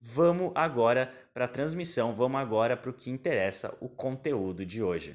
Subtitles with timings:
[0.00, 5.14] Vamos agora para a transmissão, vamos agora para o que interessa, o conteúdo de hoje.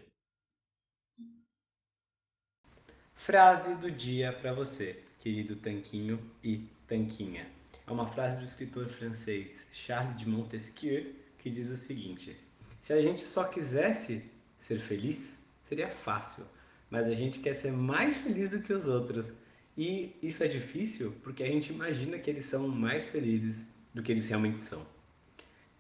[3.16, 7.47] Frase do dia para você, querido Tanquinho e Tanquinha.
[7.88, 12.38] É uma frase do escritor francês Charles de Montesquieu que diz o seguinte:
[12.80, 16.45] Se a gente só quisesse ser feliz, seria fácil,
[16.91, 19.31] mas a gente quer ser mais feliz do que os outros.
[19.75, 24.11] E isso é difícil porque a gente imagina que eles são mais felizes do que
[24.11, 24.85] eles realmente são.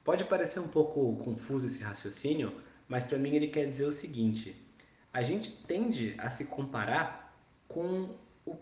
[0.01, 2.53] Pode parecer um pouco confuso esse raciocínio,
[2.87, 4.55] mas para mim ele quer dizer o seguinte:
[5.13, 7.29] a gente tende a se comparar
[7.67, 8.15] com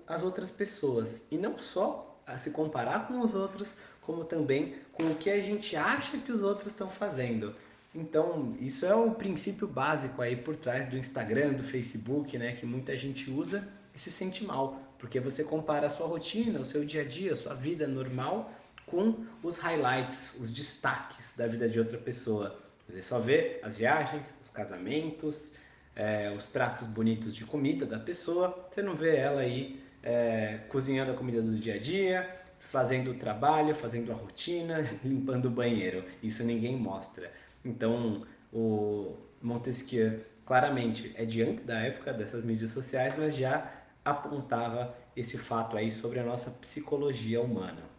[0.08, 5.04] as outras pessoas e não só a se comparar com os outros, como também com
[5.04, 7.54] o que a gente acha que os outros estão fazendo.
[7.94, 12.66] Então, isso é o princípio básico aí por trás do Instagram, do Facebook, né, que
[12.66, 16.84] muita gente usa e se sente mal, porque você compara a sua rotina, o seu
[16.84, 18.52] dia a dia, a sua vida normal
[18.86, 22.60] com os highlights, os destaques da vida de outra pessoa.
[22.88, 25.54] Você só vê as viagens, os casamentos,
[25.96, 31.12] é, os pratos bonitos de comida da pessoa, você não vê ela aí é, cozinhando
[31.12, 36.04] a comida do dia a dia, fazendo o trabalho, fazendo a rotina, limpando o banheiro.
[36.22, 37.32] Isso ninguém mostra.
[37.64, 43.72] Então, o Montesquieu claramente é diante da época dessas mídias sociais, mas já
[44.04, 47.93] apontava esse fato aí sobre a nossa psicologia humana.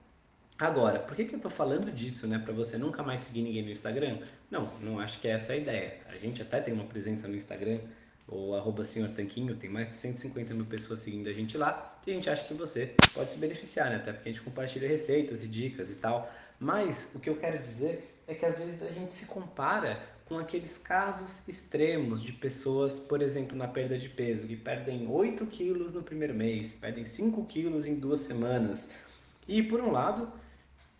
[0.59, 2.39] Agora, por que, que eu estou falando disso, né?
[2.39, 4.19] Para você nunca mais seguir ninguém no Instagram?
[4.49, 5.95] Não, não acho que é essa a ideia.
[6.09, 7.81] A gente até tem uma presença no Instagram,
[8.29, 12.13] o arroba senhor Tanquinho, tem mais de 150 mil pessoas seguindo a gente lá, e
[12.13, 13.97] a gente acha que você pode se beneficiar, né?
[13.97, 16.33] Até porque a gente compartilha receitas e dicas e tal.
[16.61, 20.39] Mas o que eu quero dizer é que às vezes a gente se compara com
[20.39, 25.93] aqueles casos extremos de pessoas, por exemplo, na perda de peso, que perdem 8 quilos
[25.93, 28.93] no primeiro mês, perdem 5 quilos em duas semanas.
[29.47, 30.33] E por um lado,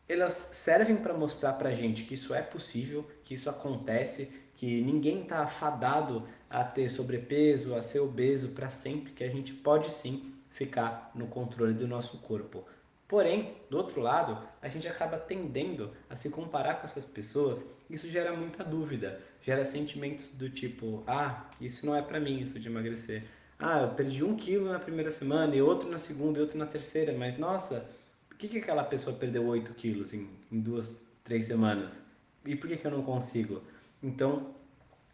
[0.09, 4.83] elas servem para mostrar para a gente que isso é possível, que isso acontece, que
[4.83, 9.91] ninguém está afadado a ter sobrepeso, a ser obeso para sempre, que a gente pode
[9.91, 12.65] sim ficar no controle do nosso corpo.
[13.09, 17.65] Porém, do outro lado, a gente acaba tendendo a se comparar com essas pessoas.
[17.89, 22.59] Isso gera muita dúvida, gera sentimentos do tipo: ah, isso não é para mim, isso
[22.59, 23.25] de emagrecer.
[23.59, 26.67] Ah, eu perdi um quilo na primeira semana e outro na segunda e outro na
[26.67, 27.89] terceira, mas nossa,
[28.35, 32.03] por que, que aquela pessoa perdeu 8 quilos em, em duas, três semanas?
[32.45, 33.63] E por que, que eu não consigo?
[34.03, 34.55] Então,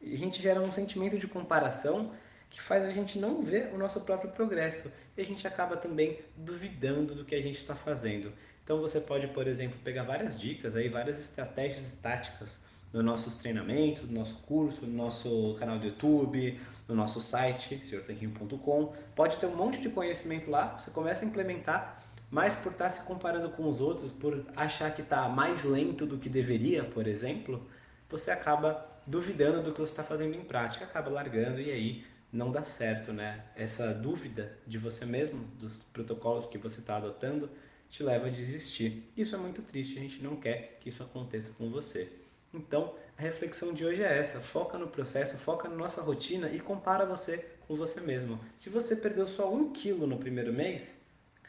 [0.02, 2.12] a gente gera um sentimento de comparação
[2.49, 6.19] que faz a gente não ver o nosso próprio progresso e a gente acaba também
[6.34, 8.32] duvidando do que a gente está fazendo.
[8.64, 12.58] Então você pode, por exemplo, pegar várias dicas aí, várias estratégias e táticas
[12.90, 16.58] nos nossos treinamentos, no nosso curso, no nosso canal do YouTube,
[16.88, 18.94] no nosso site, senhortanquinho.com.
[19.14, 22.91] Pode ter um monte de conhecimento lá, você começa a implementar mas por estar tá
[22.91, 27.06] se comparando com os outros, por achar que está mais lento do que deveria, por
[27.06, 27.67] exemplo,
[28.09, 32.53] você acaba duvidando do que você está fazendo em prática, acaba largando e aí não
[32.53, 33.44] dá certo, né?
[33.56, 37.50] Essa dúvida de você mesmo, dos protocolos que você está adotando,
[37.88, 39.11] te leva a desistir.
[39.17, 42.09] Isso é muito triste, a gente não quer que isso aconteça com você.
[42.55, 46.61] Então, a reflexão de hoje é essa: foca no processo, foca na nossa rotina e
[46.61, 48.38] compara você com você mesmo.
[48.56, 51.00] Se você perdeu só um quilo no primeiro mês,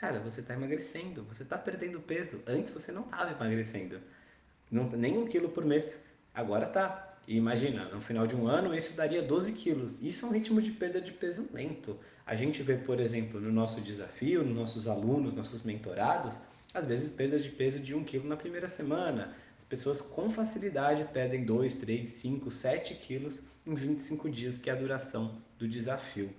[0.01, 2.41] cara, você está emagrecendo, você está perdendo peso.
[2.47, 3.99] Antes você não estava emagrecendo,
[4.71, 6.03] não, nem um quilo por mês.
[6.33, 7.19] Agora tá.
[7.27, 10.01] E imagina, no final de um ano isso daria 12 quilos.
[10.01, 11.99] Isso é um ritmo de perda de peso lento.
[12.25, 16.35] A gente vê, por exemplo, no nosso desafio, nos nossos alunos, nossos mentorados,
[16.73, 19.35] às vezes perda de peso de 1 quilo na primeira semana.
[19.59, 24.73] As pessoas com facilidade perdem 2, 3, 5, 7 quilos em 25 dias, que é
[24.73, 26.31] a duração do desafio.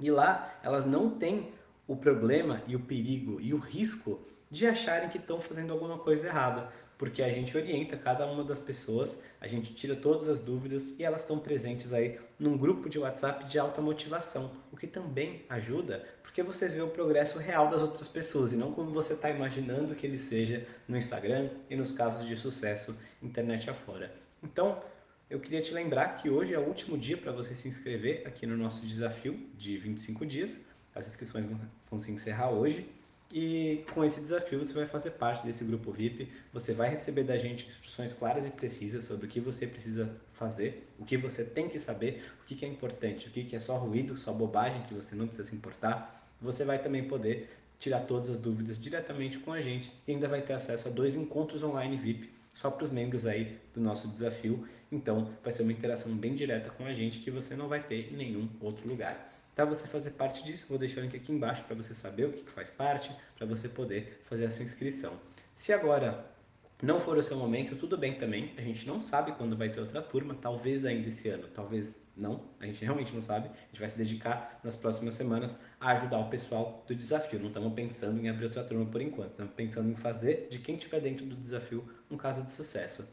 [0.00, 1.50] E lá elas não têm
[1.86, 6.26] o problema e o perigo e o risco de acharem que estão fazendo alguma coisa
[6.26, 10.98] errada, porque a gente orienta cada uma das pessoas, a gente tira todas as dúvidas
[10.98, 15.44] e elas estão presentes aí num grupo de WhatsApp de alta motivação, o que também
[15.48, 19.30] ajuda, porque você vê o progresso real das outras pessoas e não como você está
[19.30, 24.14] imaginando que ele seja no Instagram e nos casos de sucesso internet afora.
[24.42, 24.80] Então,
[25.28, 28.46] eu queria te lembrar que hoje é o último dia para você se inscrever aqui
[28.46, 30.60] no nosso desafio de 25 dias.
[30.96, 31.46] As inscrições
[31.90, 32.88] vão se encerrar hoje
[33.30, 36.32] e com esse desafio você vai fazer parte desse grupo VIP.
[36.52, 40.88] Você vai receber da gente instruções claras e precisas sobre o que você precisa fazer,
[40.98, 44.16] o que você tem que saber, o que é importante, o que é só ruído,
[44.16, 46.26] só bobagem que você não precisa se importar.
[46.40, 50.40] Você vai também poder tirar todas as dúvidas diretamente com a gente e ainda vai
[50.40, 54.66] ter acesso a dois encontros online VIP só para os membros aí do nosso desafio.
[54.90, 58.12] Então vai ser uma interação bem direta com a gente que você não vai ter
[58.12, 59.35] em nenhum outro lugar.
[59.56, 62.30] Para você fazer parte disso, vou deixar o link aqui embaixo para você saber o
[62.30, 65.14] que, faz parte, para você poder fazer a sua inscrição.
[65.56, 66.26] Se agora
[66.82, 68.52] não for o seu momento, tudo bem também.
[68.58, 72.50] A gente não sabe quando vai ter outra turma, talvez ainda esse ano, talvez não.
[72.60, 73.48] A gente realmente não sabe.
[73.48, 77.40] A gente vai se dedicar nas próximas semanas a ajudar o pessoal do desafio.
[77.40, 79.30] Não estamos pensando em abrir outra turma por enquanto.
[79.30, 83.08] Estamos pensando em fazer de quem estiver dentro do desafio um caso de sucesso.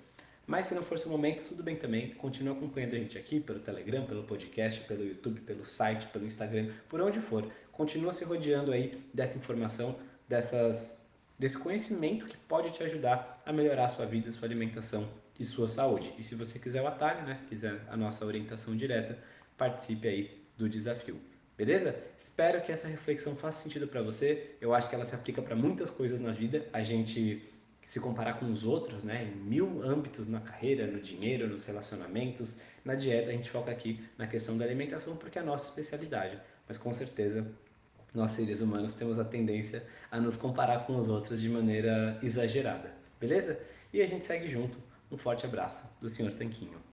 [0.45, 2.13] Mas se não for seu momento, tudo bem também.
[2.15, 6.71] Continua acompanhando a gente aqui pelo Telegram, pelo podcast, pelo YouTube, pelo site, pelo Instagram,
[6.89, 7.49] por onde for.
[7.71, 9.97] Continua se rodeando aí dessa informação,
[10.27, 11.09] dessas,
[11.39, 15.07] desse conhecimento que pode te ajudar a melhorar a sua vida, sua alimentação
[15.39, 16.13] e sua saúde.
[16.17, 19.17] E se você quiser o atalho, né, quiser a nossa orientação direta,
[19.57, 21.19] participe aí do desafio.
[21.57, 21.95] Beleza?
[22.19, 24.55] Espero que essa reflexão faça sentido para você.
[24.59, 26.67] Eu acho que ela se aplica para muitas coisas na vida.
[26.73, 27.47] A gente
[27.85, 32.57] se comparar com os outros, né, em mil âmbitos na carreira, no dinheiro, nos relacionamentos,
[32.83, 36.39] na dieta, a gente foca aqui na questão da alimentação porque é a nossa especialidade.
[36.67, 37.45] Mas com certeza,
[38.13, 42.91] nós seres humanos temos a tendência a nos comparar com os outros de maneira exagerada.
[43.19, 43.59] Beleza?
[43.91, 44.77] E a gente segue junto.
[45.11, 46.33] Um forte abraço do Sr.
[46.33, 46.92] Tanquinho.